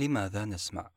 لماذا 0.00 0.44
نسمع؟ 0.44 0.90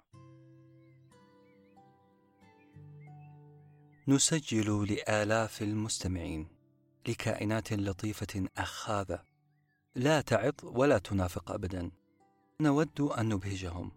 نسجل 4.08 4.94
لآلاف 4.94 5.62
المستمعين 5.62 6.48
لكائنات 7.08 7.74
لطيفة 7.74 8.46
أخاذة 8.58 9.24
لا 9.96 10.22
تعظ 10.22 10.54
ولا 10.64 10.98
تنافق 10.98 11.52
أبدا. 11.52 11.92
نود 12.62 13.02
أن 13.02 13.30
نبهجهم. 13.30 13.92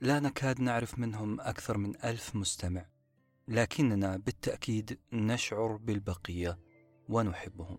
لا 0.00 0.20
نكاد 0.20 0.60
نعرف 0.60 0.98
منهم 0.98 1.40
أكثر 1.40 1.78
من 1.78 2.04
ألف 2.04 2.36
مستمع 2.36 2.86
لكننا 3.48 4.16
بالتأكيد 4.16 4.98
نشعر 5.12 5.76
بالبقية 5.76 6.58
ونحبهم. 7.08 7.78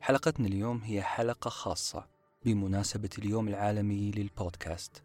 حلقتنا 0.00 0.46
اليوم 0.46 0.78
هي 0.78 1.02
حلقة 1.02 1.48
خاصة 1.48 2.08
بمناسبة 2.44 3.10
اليوم 3.18 3.48
العالمي 3.48 4.10
للبودكاست. 4.10 5.04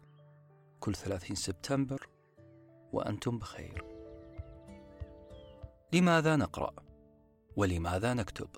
كل 0.80 0.94
30 0.94 1.36
سبتمبر 1.36 2.08
وأنتم 2.92 3.38
بخير 3.38 3.84
لماذا 5.92 6.36
نقرأ؟ 6.36 6.74
ولماذا 7.56 8.14
نكتب؟ 8.14 8.48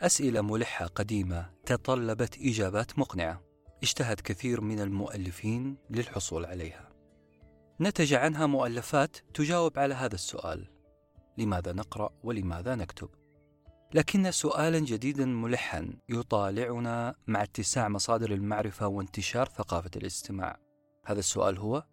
أسئلة 0.00 0.40
ملحة 0.40 0.86
قديمة 0.86 1.50
تطلبت 1.66 2.38
إجابات 2.38 2.98
مقنعة 2.98 3.42
اجتهد 3.82 4.20
كثير 4.20 4.60
من 4.60 4.80
المؤلفين 4.80 5.76
للحصول 5.90 6.44
عليها 6.44 6.88
نتج 7.80 8.14
عنها 8.14 8.46
مؤلفات 8.46 9.16
تجاوب 9.34 9.78
على 9.78 9.94
هذا 9.94 10.14
السؤال 10.14 10.68
لماذا 11.38 11.72
نقرأ 11.72 12.10
ولماذا 12.22 12.74
نكتب؟ 12.74 13.08
لكن 13.94 14.30
سؤالا 14.30 14.78
جديدا 14.78 15.26
ملحا 15.26 15.90
يطالعنا 16.08 17.14
مع 17.26 17.42
اتساع 17.42 17.88
مصادر 17.88 18.32
المعرفة 18.32 18.86
وانتشار 18.86 19.48
ثقافة 19.48 19.90
الاستماع 19.96 20.63
هذا 21.04 21.18
السؤال 21.18 21.58
هو 21.58 21.84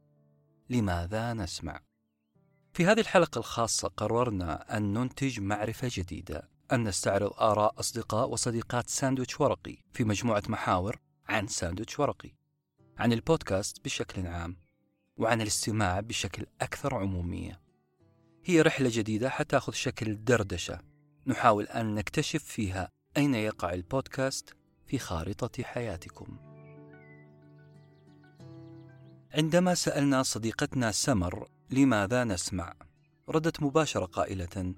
لماذا 0.69 1.33
نسمع؟ 1.33 1.81
في 2.73 2.85
هذه 2.85 2.99
الحلقة 2.99 3.39
الخاصة 3.39 3.87
قررنا 3.87 4.77
أن 4.77 4.93
ننتج 4.93 5.39
معرفة 5.39 5.89
جديدة 5.91 6.49
أن 6.71 6.83
نستعرض 6.83 7.33
آراء 7.33 7.79
أصدقاء 7.79 8.29
وصديقات 8.29 8.89
ساندويتش 8.89 9.41
ورقي 9.41 9.77
في 9.93 10.03
مجموعة 10.03 10.43
محاور 10.47 10.99
عن 11.29 11.47
ساندويتش 11.47 11.99
ورقي 11.99 12.31
عن 12.97 13.13
البودكاست 13.13 13.85
بشكل 13.85 14.27
عام 14.27 14.57
وعن 15.17 15.41
الاستماع 15.41 15.99
بشكل 15.99 16.45
أكثر 16.61 16.95
عمومية. 16.95 17.61
هي 18.45 18.61
رحلة 18.61 18.89
جديدة 18.93 19.29
حتاخذ 19.29 19.73
شكل 19.73 20.23
دردشة. 20.23 20.79
نحاول 21.27 21.65
أن 21.65 21.95
نكتشف 21.95 22.43
فيها 22.43 22.89
أين 23.17 23.35
يقع 23.35 23.73
البودكاست 23.73 24.55
في 24.85 24.97
خارطة 24.97 25.63
حياتكم. 25.63 26.50
عندما 29.33 29.73
سألنا 29.73 30.23
صديقتنا 30.23 30.91
سمر 30.91 31.49
لماذا 31.69 32.23
نسمع 32.23 32.73
ردت 33.29 33.63
مباشرة 33.63 34.05
قائلة 34.05 34.75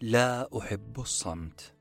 لا 0.00 0.58
أحب 0.58 1.00
الصمت. 1.00 1.74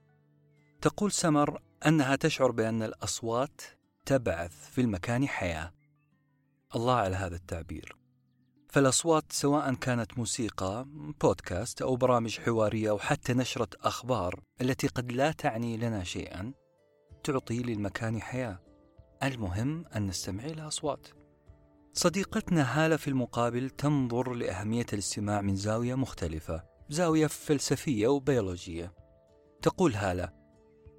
تقول 0.81 1.11
سمر 1.11 1.61
أنها 1.87 2.15
تشعر 2.15 2.51
بأن 2.51 2.83
الأصوات 2.83 3.61
تبعث 4.05 4.69
في 4.69 4.81
المكان 4.81 5.27
حياة. 5.27 5.73
الله 6.75 6.95
على 6.95 7.15
هذا 7.15 7.35
التعبير. 7.35 7.95
فالأصوات 8.69 9.31
سواء 9.31 9.73
كانت 9.73 10.17
موسيقى 10.17 10.85
بودكاست 11.21 11.81
أو 11.81 11.95
برامج 11.95 12.39
حوارية 12.39 12.89
أو 12.89 12.99
حتى 12.99 13.33
نشرة 13.33 13.69
أخبار 13.81 14.39
التي 14.61 14.87
قد 14.87 15.11
لا 15.11 15.31
تعني 15.31 15.77
لنا 15.77 16.03
شيئا 16.03 16.53
تعطي 17.23 17.59
للمكان 17.63 18.21
حياة. 18.21 18.59
المهم 19.23 19.85
أن 19.95 20.07
نستمع 20.07 20.43
إلى 20.43 20.67
أصوات. 20.67 21.22
صديقتنا 21.95 22.85
هالة 22.85 22.97
في 22.97 23.07
المقابل 23.07 23.69
تنظر 23.69 24.33
لأهمية 24.33 24.85
الاستماع 24.93 25.41
من 25.41 25.55
زاوية 25.55 25.95
مختلفة 25.95 26.63
زاوية 26.89 27.27
فلسفية 27.27 28.07
وبيولوجية. 28.07 28.93
تقول 29.61 29.93
هالة 29.93 30.29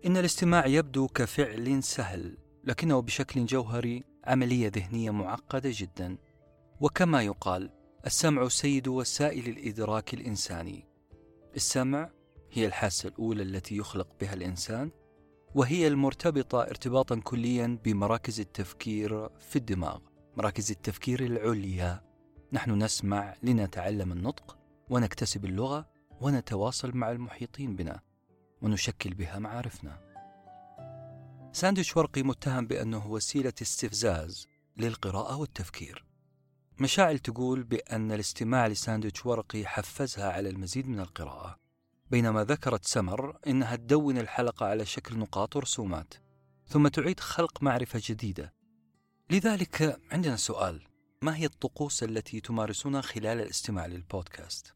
إن 0.07 0.17
الاستماع 0.17 0.67
يبدو 0.67 1.09
كفعل 1.09 1.83
سهل 1.83 2.39
لكنه 2.65 3.01
بشكل 3.03 3.47
جوهري 3.47 4.05
عملية 4.25 4.73
ذهنية 4.77 5.11
معقدة 5.11 5.71
جدا. 5.73 6.19
وكما 6.81 7.23
يقال 7.23 7.71
السمع 8.07 8.49
سيد 8.49 8.89
وسائل 8.89 9.49
الإدراك 9.49 10.15
الإنساني. 10.15 10.89
السمع 11.57 12.11
هي 12.53 12.67
الحاسة 12.67 13.09
الأولى 13.09 13.43
التي 13.43 13.77
يخلق 13.77 14.09
بها 14.21 14.35
الإنسان 14.35 14.91
وهي 15.55 15.87
المرتبطة 15.87 16.63
ارتباطا 16.63 17.21
كليا 17.21 17.79
بمراكز 17.85 18.41
التفكير 18.41 19.29
في 19.39 19.57
الدماغ. 19.57 19.99
مراكز 20.37 20.71
التفكير 20.71 21.25
العليا. 21.25 22.05
نحن 22.53 22.83
نسمع 22.83 23.34
لنتعلم 23.43 24.12
النطق 24.12 24.59
ونكتسب 24.91 25.45
اللغة 25.45 25.89
ونتواصل 26.21 26.97
مع 26.97 27.11
المحيطين 27.11 27.77
بنا 27.77 28.00
ونشكل 28.62 29.15
بها 29.15 29.39
معارفنا. 29.39 30.00
ساندويتش 31.53 31.97
ورقي 31.97 32.23
متهم 32.23 32.67
بأنه 32.67 33.06
وسيلة 33.06 33.53
استفزاز 33.62 34.49
للقراءة 34.77 35.37
والتفكير. 35.37 36.05
مشاعل 36.78 37.19
تقول 37.19 37.62
بأن 37.62 38.12
الاستماع 38.12 38.67
لساندويتش 38.67 39.27
ورقي 39.27 39.67
حفزها 39.67 40.33
على 40.33 40.49
المزيد 40.49 40.89
من 40.89 41.00
القراءة. 41.00 41.59
بينما 42.11 42.44
ذكرت 42.44 42.84
سمر 42.84 43.39
إنها 43.47 43.77
تدون 43.77 44.19
الحلقة 44.19 44.67
على 44.67 44.84
شكل 44.84 45.19
نقاط 45.19 45.56
ورسومات 45.56 46.15
ثم 46.67 46.89
تعيد 46.89 47.21
خلق 47.21 47.62
معرفة 47.62 48.00
جديدة. 48.05 48.55
لذلك 49.31 50.01
عندنا 50.12 50.37
سؤال. 50.37 50.83
ما 51.23 51.37
هي 51.37 51.45
الطقوس 51.47 52.03
التي 52.03 52.41
تمارسونها 52.41 53.01
خلال 53.01 53.41
الاستماع 53.41 53.87
للبودكاست؟ 53.87 54.75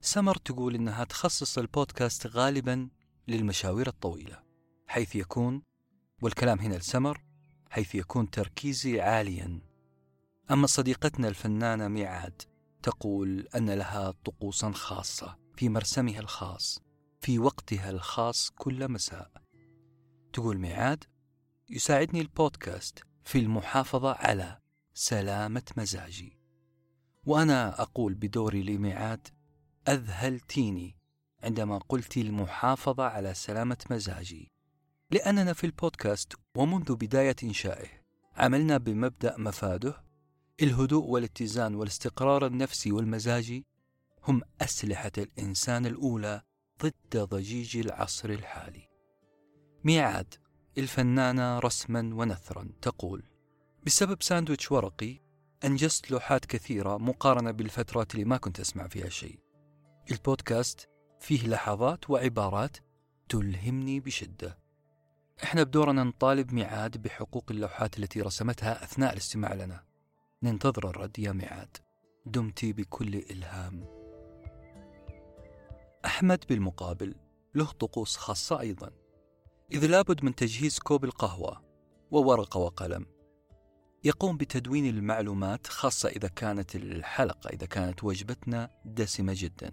سمر 0.00 0.36
تقول 0.36 0.74
إنها 0.74 1.04
تخصص 1.04 1.58
البودكاست 1.58 2.26
غالبا 2.26 2.88
للمشاوير 3.28 3.88
الطويلة 3.88 4.42
حيث 4.86 5.16
يكون 5.16 5.62
والكلام 6.22 6.58
هنا 6.60 6.74
لسمر 6.74 7.24
حيث 7.70 7.94
يكون 7.94 8.30
تركيزي 8.30 9.00
عاليا. 9.00 9.60
أما 10.50 10.66
صديقتنا 10.66 11.28
الفنانة 11.28 11.88
ميعاد 11.88 12.42
تقول 12.82 13.48
أن 13.54 13.70
لها 13.70 14.10
طقوسا 14.10 14.70
خاصة 14.70 15.38
في 15.56 15.68
مرسمها 15.68 16.20
الخاص 16.20 16.80
في 17.20 17.38
وقتها 17.38 17.90
الخاص 17.90 18.50
كل 18.50 18.88
مساء. 18.92 19.30
تقول 20.32 20.58
ميعاد 20.58 21.04
يساعدني 21.70 22.20
البودكاست 22.20 23.04
في 23.26 23.38
المحافظة 23.38 24.12
على 24.12 24.58
سلامة 24.94 25.62
مزاجي. 25.76 26.38
وأنا 27.24 27.82
أقول 27.82 28.14
بدوري 28.14 28.62
لميعاد 28.62 29.28
أذهلتيني 29.88 30.96
عندما 31.42 31.78
قلت 31.78 32.16
المحافظة 32.16 33.04
على 33.04 33.34
سلامة 33.34 33.76
مزاجي. 33.90 34.52
لأننا 35.10 35.52
في 35.52 35.64
البودكاست 35.64 36.32
ومنذ 36.56 36.94
بداية 36.94 37.36
إنشائه 37.44 37.88
عملنا 38.36 38.78
بمبدأ 38.78 39.34
مفاده. 39.38 40.04
الهدوء 40.62 41.04
والاتزان 41.04 41.74
والاستقرار 41.74 42.46
النفسي 42.46 42.92
والمزاجي 42.92 43.66
هم 44.28 44.42
أسلحة 44.60 45.12
الإنسان 45.18 45.86
الأولى 45.86 46.42
ضد 46.82 47.16
ضجيج 47.16 47.76
العصر 47.76 48.30
الحالي. 48.30 48.88
ميعاد 49.84 50.34
الفنانة 50.78 51.58
رسما 51.58 52.14
ونثرا 52.14 52.68
تقول: 52.82 53.22
بسبب 53.86 54.22
ساندويتش 54.22 54.72
ورقي 54.72 55.20
أنجزت 55.64 56.10
لوحات 56.10 56.44
كثيرة 56.44 56.96
مقارنة 56.96 57.50
بالفترات 57.50 58.14
اللي 58.14 58.24
ما 58.24 58.36
كنت 58.36 58.60
أسمع 58.60 58.88
فيها 58.88 59.08
شيء. 59.08 59.38
البودكاست 60.10 60.88
فيه 61.20 61.48
لحظات 61.48 62.10
وعبارات 62.10 62.76
تلهمني 63.28 64.00
بشدة. 64.00 64.58
إحنا 65.44 65.62
بدورنا 65.62 66.04
نطالب 66.04 66.52
ميعاد 66.52 67.02
بحقوق 67.02 67.44
اللوحات 67.50 67.98
التي 67.98 68.22
رسمتها 68.22 68.84
أثناء 68.84 69.12
الاستماع 69.12 69.54
لنا. 69.54 69.84
ننتظر 70.42 70.90
الرد 70.90 71.18
يا 71.18 71.32
ميعاد 71.32 71.76
دمت 72.26 72.64
بكل 72.64 73.14
إلهام 73.14 73.84
أحمد 76.04 76.44
بالمقابل 76.48 77.14
له 77.54 77.64
طقوس 77.64 78.16
خاصة 78.16 78.60
أيضا 78.60 78.90
إذ 79.72 79.86
لابد 79.86 80.24
من 80.24 80.34
تجهيز 80.34 80.78
كوب 80.78 81.04
القهوة 81.04 81.62
وورقة 82.10 82.58
وقلم. 82.58 83.06
يقوم 84.04 84.36
بتدوين 84.36 84.86
المعلومات 84.86 85.66
خاصة 85.66 86.08
إذا 86.08 86.28
كانت 86.28 86.76
الحلقة 86.76 87.50
إذا 87.50 87.66
كانت 87.66 88.04
وجبتنا 88.04 88.70
دسمة 88.84 89.34
جدا. 89.36 89.72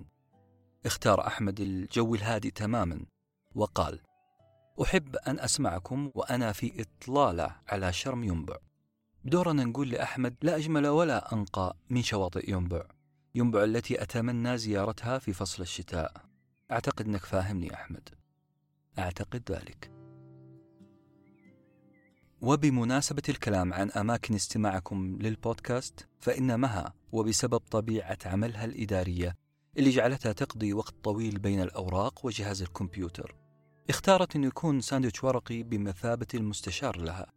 اختار 0.85 1.27
أحمد 1.27 1.59
الجو 1.59 2.15
الهادي 2.15 2.51
تماما 2.51 3.05
وقال 3.55 3.99
أحب 4.81 5.15
أن 5.15 5.39
أسمعكم 5.39 6.11
وأنا 6.15 6.51
في 6.51 6.81
إطلالة 6.81 7.55
على 7.67 7.93
شرم 7.93 8.23
ينبع. 8.23 8.57
بدورنا 9.25 9.63
نقول 9.63 9.89
لأحمد 9.89 10.35
لا 10.41 10.55
أجمل 10.55 10.87
ولا 10.87 11.33
أنقى 11.33 11.77
من 11.89 12.03
شواطئ 12.03 12.51
ينبع. 12.51 12.85
ينبع 13.35 13.63
التي 13.63 14.03
أتمنى 14.03 14.57
زيارتها 14.57 15.19
في 15.19 15.33
فصل 15.33 15.63
الشتاء. 15.63 16.13
أعتقد 16.71 17.07
أنك 17.07 17.25
فاهمني 17.25 17.73
أحمد. 17.73 18.22
أعتقد 18.99 19.51
ذلك. 19.51 19.91
وبمناسبة 22.41 23.23
الكلام 23.29 23.73
عن 23.73 23.91
أماكن 23.91 24.35
استماعكم 24.35 25.17
للبودكاست 25.21 26.07
فإن 26.19 26.59
مها 26.59 26.93
وبسبب 27.11 27.57
طبيعة 27.57 28.17
عملها 28.25 28.65
الإدارية 28.65 29.35
اللي 29.77 29.89
جعلتها 29.89 30.31
تقضي 30.31 30.73
وقت 30.73 30.93
طويل 31.03 31.39
بين 31.39 31.61
الأوراق 31.61 32.25
وجهاز 32.25 32.61
الكمبيوتر 32.61 33.35
اختارت 33.89 34.35
أن 34.35 34.43
يكون 34.43 34.81
ساندويتش 34.81 35.23
ورقي 35.23 35.63
بمثابة 35.63 36.27
المستشار 36.33 36.97
لها. 36.97 37.31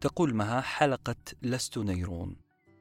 تقول 0.00 0.34
مها 0.34 0.60
حلقة 0.60 1.16
لست 1.42 1.78
نيرون. 1.78 2.36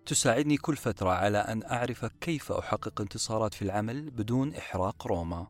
تساعدني 0.06 0.58
كل 0.58 0.76
فترة 0.76 1.10
على 1.10 1.38
أن 1.38 1.64
أعرف 1.64 2.06
كيف 2.06 2.52
أحقق 2.52 3.02
انتصارات 3.02 3.54
في 3.54 3.62
العمل 3.62 4.12
بدون 4.12 4.56
إحراق 4.56 5.08
روما. 5.08 5.48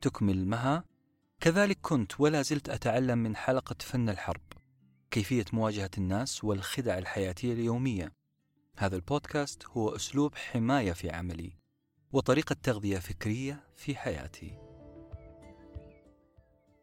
تكمل 0.00 0.46
مها 0.46 0.84
كذلك 1.40 1.78
كنت 1.82 2.20
ولا 2.20 2.42
زلت 2.42 2.68
أتعلم 2.68 3.18
من 3.18 3.36
حلقة 3.36 3.76
فن 3.80 4.08
الحرب 4.08 4.42
كيفية 5.10 5.44
مواجهة 5.52 5.90
الناس 5.98 6.44
والخدع 6.44 6.98
الحياتية 6.98 7.52
اليومية. 7.52 8.12
هذا 8.78 8.96
البودكاست 8.96 9.66
هو 9.66 9.96
أسلوب 9.96 10.34
حماية 10.34 10.92
في 10.92 11.10
عملي 11.10 11.52
وطريقة 12.12 12.56
تغذية 12.62 12.98
فكرية 12.98 13.64
في 13.74 13.96
حياتي. 13.96 14.58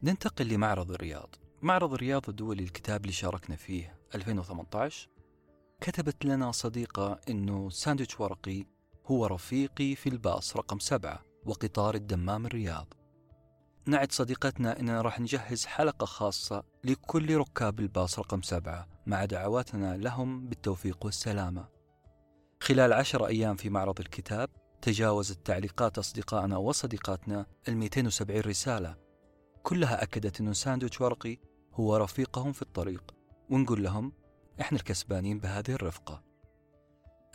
ننتقل 0.02 0.48
لمعرض 0.48 0.90
الرياض. 0.90 1.34
معرض 1.62 1.92
الرياض 1.92 2.28
الدولي 2.28 2.62
الكتاب 2.62 3.00
اللي 3.00 3.12
شاركنا 3.12 3.56
فيه 3.56 3.98
2018 4.14 5.08
كتبت 5.80 6.24
لنا 6.24 6.52
صديقة 6.52 7.20
أنه 7.28 7.70
ساندويتش 7.70 8.20
ورقي 8.20 8.66
هو 9.06 9.26
رفيقي 9.26 9.94
في 9.94 10.08
الباص 10.08 10.56
رقم 10.56 10.78
سبعة 10.78 11.24
وقطار 11.46 11.94
الدمام 11.94 12.46
الرياض. 12.46 12.94
نعد 13.86 14.12
صديقتنا 14.12 14.80
أننا 14.80 15.02
راح 15.02 15.20
نجهز 15.20 15.66
حلقة 15.66 16.04
خاصة 16.06 16.64
لكل 16.84 17.36
ركاب 17.36 17.80
الباص 17.80 18.18
رقم 18.18 18.42
سبعة 18.42 18.88
مع 19.06 19.24
دعواتنا 19.24 19.96
لهم 19.96 20.48
بالتوفيق 20.48 21.04
والسلامة. 21.04 21.68
خلال 22.60 22.92
عشر 22.92 23.26
أيام 23.26 23.56
في 23.56 23.70
معرض 23.70 24.00
الكتاب 24.00 24.50
تجاوزت 24.82 25.46
تعليقات 25.46 25.98
أصدقائنا 25.98 26.56
وصديقاتنا 26.56 27.46
ال 27.68 27.76
270 27.76 28.40
رسالة. 28.40 28.96
كلها 29.62 30.02
أكدت 30.02 30.40
أنه 30.40 30.52
ساندويتش 30.52 31.00
ورقي 31.00 31.38
هو 31.72 31.96
رفيقهم 31.96 32.52
في 32.52 32.62
الطريق. 32.62 33.14
ونقول 33.50 33.82
لهم 33.82 34.12
إحنا 34.60 34.78
الكسبانين 34.78 35.38
بهذه 35.38 35.70
الرفقة. 35.70 36.22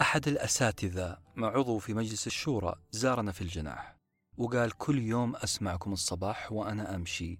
أحد 0.01 0.27
الأساتذة 0.27 1.17
عضو 1.37 1.77
في 1.77 1.93
مجلس 1.93 2.27
الشورى 2.27 2.75
زارنا 2.91 3.31
في 3.31 3.41
الجناح. 3.41 3.98
وقال 4.39 4.71
كل 4.71 4.99
يوم 4.99 5.35
أسمعكم 5.35 5.93
الصباح 5.93 6.51
وأنا 6.51 6.95
أمشي. 6.95 7.39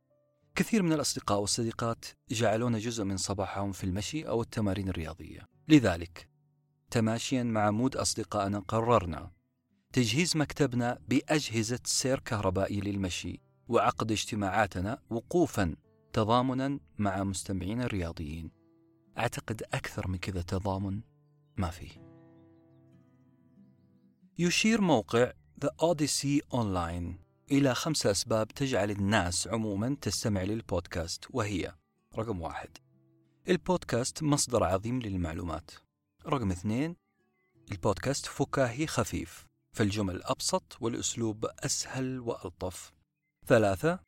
كثير 0.56 0.84
من 0.84 0.94
الأصدقاء 0.94 1.40
والصديقات 1.40 2.06
جعلونا 2.30 2.80
جزء 2.80 3.04
من 3.04 3.18
صباحهم 3.18 3.72
في 3.72 3.84
المشي 3.84 4.28
أو 4.28 4.42
التمارين 4.42 4.90
الرياضية. 4.90 5.48
لذلك 5.68 6.30
تماشيا 6.92 7.44
مع 7.44 7.72
مود 7.72 7.96
أصدقائنا 7.96 8.60
قررنا 8.60 9.31
تجهيز 9.94 10.38
مكتبنا 10.38 11.00
بأجهزة 11.07 11.80
سير 11.86 12.19
كهربائي 12.19 12.81
للمشي 12.81 13.42
وعقد 13.68 14.12
اجتماعاتنا 14.12 15.01
وقوفا 15.10 15.75
تضامنا 16.13 16.80
مع 16.98 17.24
مستمعين 17.24 17.81
الرياضيين. 17.81 18.51
أعتقد 19.18 19.63
أكثر 19.74 20.07
من 20.07 20.18
كذا 20.18 20.42
تضامن 20.42 21.01
ما 21.57 21.69
فيه. 21.69 22.10
يشير 24.38 24.81
موقع 24.81 25.31
The 25.65 25.71
Odyssey 25.81 26.41
Online. 26.53 27.13
إلى 27.51 27.75
خمسة 27.75 28.11
أسباب 28.11 28.47
تجعل 28.47 28.91
الناس 28.91 29.47
عموما 29.47 29.97
تستمع 30.01 30.44
للبودكاست 30.44 31.25
وهي 31.29 31.75
رقم 32.17 32.41
واحد 32.41 32.77
البودكاست 33.50 34.23
مصدر 34.23 34.63
عظيم 34.63 35.00
للمعلومات. 35.01 35.71
رقم 36.27 36.51
اثنين 36.51 36.95
البودكاست 37.71 38.25
فكاهي 38.25 38.88
خفيف 38.88 39.45
فالجمل 39.75 40.23
أبسط 40.23 40.77
والأسلوب 40.81 41.45
أسهل 41.45 42.19
وألطف. 42.19 42.94
ثلاثة 43.47 44.00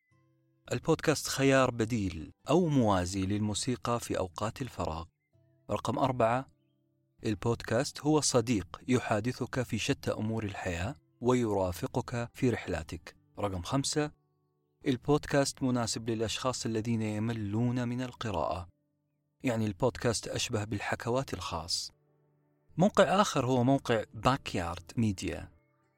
البودكاست 0.72 1.28
خيار 1.28 1.70
بديل 1.70 2.32
أو 2.48 2.68
موازي 2.68 3.26
للموسيقى 3.26 4.00
في 4.00 4.18
أوقات 4.18 4.62
الفراغ. 4.62 5.04
رقم 5.70 5.98
أربعة 5.98 6.48
البودكاست 7.26 8.00
هو 8.00 8.20
صديق 8.20 8.80
يحادثك 8.88 9.62
في 9.62 9.78
شتى 9.78 10.10
أمور 10.10 10.44
الحياة. 10.44 11.01
ويرافقك 11.22 12.28
في 12.32 12.50
رحلاتك. 12.50 13.16
رقم 13.38 13.62
خمسة 13.62 14.10
البودكاست 14.86 15.62
مناسب 15.62 16.10
للأشخاص 16.10 16.66
الذين 16.66 17.02
يملون 17.02 17.88
من 17.88 18.02
القراءة. 18.02 18.68
يعني 19.42 19.66
البودكاست 19.66 20.28
أشبه 20.28 20.64
بالحكواتي 20.64 21.34
الخاص. 21.34 21.92
موقع 22.76 23.20
آخر 23.20 23.46
هو 23.46 23.64
موقع 23.64 24.04
Backyard 24.14 24.92
Media 24.96 25.48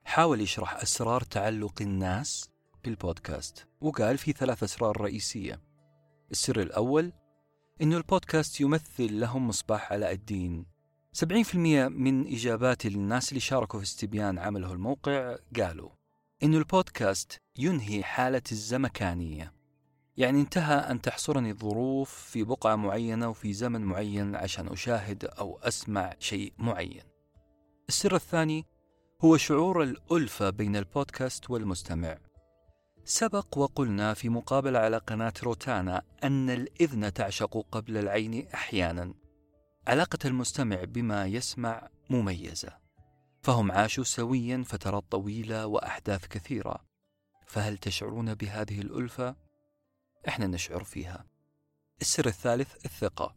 حاول 0.05 0.41
يشرح 0.41 0.77
أسرار 0.83 1.21
تعلق 1.21 1.83
الناس 1.83 2.51
بالبودكاست. 2.85 3.69
وقال 3.81 4.19
في 4.19 4.33
ثلاث 4.33 4.63
أسرار 4.63 5.01
رئيسية. 5.01 5.61
السر 6.31 6.61
الأول 6.61 7.13
أن 7.83 7.93
البودكاست 7.93 8.61
يمثل 8.61 9.21
لهم 9.21 9.49
مصباح 9.49 9.93
علاء 9.93 10.13
الدين. 10.13 10.74
70% 11.15 11.55
من 11.89 12.27
إجابات 12.27 12.87
الناس 12.87 13.29
اللي 13.29 13.41
شاركوا 13.41 13.81
في 13.81 13.85
استبيان 13.85 14.39
عمله 14.39 14.73
الموقع 14.73 15.37
قالوا 15.57 15.91
إنه 16.43 16.59
البودكاست 16.59 17.39
ينهي 17.59 18.03
حالة 18.03 18.43
الزمكانية. 18.53 19.53
يعني 20.17 20.41
انتهى 20.41 20.75
أن 20.75 21.01
تحصرني 21.01 21.51
الظروف 21.51 22.11
في 22.11 22.45
بقعة 22.45 22.77
معينة 22.77 23.29
وفي 23.29 23.53
زمن 23.53 23.81
معين 23.81 24.37
عشان 24.37 24.69
أشاهد 24.69 25.25
أو 25.25 25.59
أسمع 25.63 26.15
شيء 26.19 26.53
معين. 26.59 27.03
السر 27.89 28.15
الثاني 28.15 28.67
هو 29.21 29.37
شعور 29.37 29.83
الألفة 29.83 30.51
بين 30.51 30.77
البودكاست 30.77 31.51
والمستمع. 31.51 32.19
سبق 33.05 33.59
وقلنا 33.59 34.15
في 34.15 34.29
مقابلة 34.29 34.79
على 34.79 34.97
قناة 34.97 35.33
روتانا 35.43 36.03
أن 36.25 36.51
الإذن 36.51 37.13
تعشق 37.13 37.67
قبل 37.73 37.97
العين 37.97 38.47
أحيانا. 38.55 39.24
علاقة 39.87 40.19
المستمع 40.25 40.85
بما 40.85 41.27
يسمع 41.27 41.89
مميزة 42.11 42.79
فهم 43.43 43.73
عاشوا 43.73 44.05
سويا 44.05 44.65
فترات 44.67 45.05
طويلة 45.11 45.67
وأحداث 45.67 46.27
كثيرة 46.27 46.85
فهل 47.47 47.79
تشعرون 47.79 48.35
بهذه 48.35 48.81
الألفة؟ 48.81 49.37
إحنا 50.29 50.47
نشعر 50.47 50.85
فيها. 50.85 51.27
السر 52.01 52.27
الثالث 52.27 52.85
الثقة. 52.85 53.37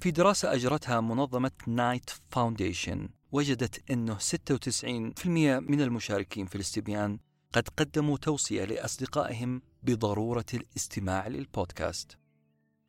في 0.00 0.10
دراسة 0.10 0.54
أجرتها 0.54 1.00
منظمة 1.00 1.50
Knight 1.66 2.10
Foundation 2.28 3.08
وجدت 3.32 3.90
أنه 3.90 4.18
96% 4.18 5.60
من 5.60 5.80
المشاركين 5.80 6.46
في 6.46 6.54
الاستبيان 6.54 7.18
قد 7.52 7.68
قدموا 7.68 8.18
توصية 8.18 8.64
لأصدقائهم 8.64 9.62
بضرورة 9.82 10.46
الاستماع 10.54 11.28
للبودكاست. 11.28 12.18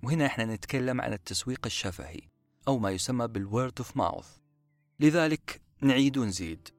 وهنا 0.03 0.25
إحنا 0.25 0.45
نتكلم 0.45 1.01
عن 1.01 1.13
التسويق 1.13 1.65
الشفهي. 1.65 2.30
أو 2.67 2.79
ما 2.79 2.91
يسمى 2.91 3.27
بال 3.27 3.42
word 3.42 3.73
of 3.77 3.97
mouth 3.97 4.37
لذلك 4.99 5.61
نعيد 5.81 6.17
ونزيد. 6.17 6.69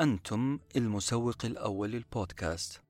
أنتم 0.00 0.58
المسوق 0.76 1.44
الأول 1.44 1.90
للبودكاست. 1.90 2.82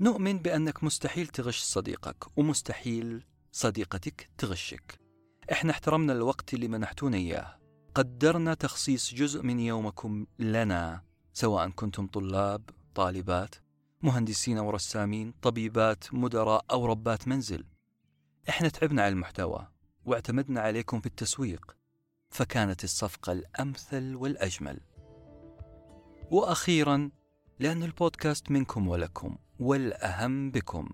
نؤمن 0.00 0.38
بأنك 0.38 0.84
مستحيل 0.84 1.26
تغش 1.26 1.62
صديقك 1.62 2.38
ومستحيل 2.38 3.24
صديقتك 3.52 4.30
تغشك. 4.38 5.00
إحنا 5.52 5.70
احترمنا 5.70 6.12
الوقت 6.12 6.54
اللي 6.54 6.68
منحتونا 6.68 7.16
إياه. 7.16 7.58
قدرنا 7.94 8.54
تخصيص 8.54 9.14
جزء 9.14 9.42
من 9.42 9.60
يومكم 9.60 10.26
لنا 10.38 11.02
سواء 11.32 11.68
كنتم 11.68 12.06
طلاب 12.06 12.70
طالبات 12.94 13.54
مهندسين 14.02 14.58
أو 14.58 14.70
رسامين 14.70 15.34
طبيبات 15.42 16.14
مدراء 16.14 16.64
أو 16.70 16.86
ربات 16.86 17.28
منزل. 17.28 17.64
إحنا 18.48 18.68
تعبنا 18.68 19.02
على 19.02 19.12
المحتوى. 19.12 19.68
واعتمدنا 20.06 20.60
عليكم 20.60 21.00
في 21.00 21.06
التسويق 21.06 21.76
فكانت 22.30 22.84
الصفقة 22.84 23.32
الأمثل 23.32 24.14
والأجمل. 24.14 24.80
وأخيرا 26.30 27.10
لأن 27.58 27.82
البودكاست 27.82 28.50
منكم 28.50 28.88
ولكم 28.88 29.36
والأهم 29.58 30.50
بكم 30.50 30.88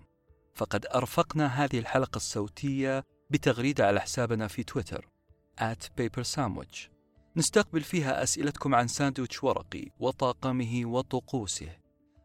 فقد 0.55 0.85
أرفقنا 0.85 1.47
هذه 1.47 1.79
الحلقة 1.79 2.15
الصوتية 2.15 3.03
بتغريدة 3.29 3.87
على 3.87 4.01
حسابنا 4.01 4.47
في 4.47 4.63
تويتر 4.63 5.09
at 5.61 6.01
paper 6.01 6.23
sandwich. 6.35 6.89
نستقبل 7.35 7.81
فيها 7.81 8.23
أسئلتكم 8.23 8.75
عن 8.75 8.87
ساندويتش 8.87 9.43
ورقي 9.43 9.89
وطاقمه 9.99 10.81
وطقوسه. 10.85 11.69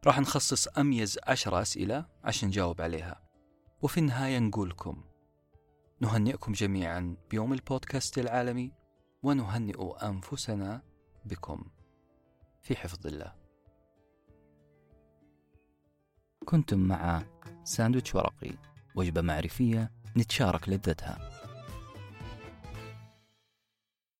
راح 0.06 0.20
نخصص 0.20 0.68
أميز 0.68 1.18
عشر 1.26 1.62
أسئلة 1.62 2.06
عشان 2.24 2.48
نجاوب 2.48 2.80
عليها. 2.80 3.22
وفي 3.82 4.00
النهاية 4.00 4.38
نقولكم 4.38 5.07
نهنئكم 6.00 6.52
جميعا 6.52 7.16
بيوم 7.30 7.52
البودكاست 7.52 8.18
العالمي 8.18 8.72
ونهنئ 9.22 10.06
أنفسنا 10.06 10.82
بكم 11.24 11.64
في 12.60 12.76
حفظ 12.76 13.06
الله. 13.06 13.34
كنتم 16.44 16.78
مع 16.78 17.22
ساندويتش 17.64 18.14
ورقي 18.14 18.50
وجبة 18.94 19.20
معرفية 19.20 19.92
نتشارك 20.16 20.68
لذتها. 20.68 21.37